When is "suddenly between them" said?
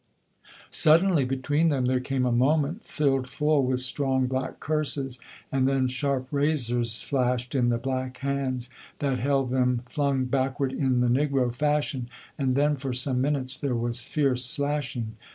0.71-1.85